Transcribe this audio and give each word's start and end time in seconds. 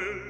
quel 0.00 0.29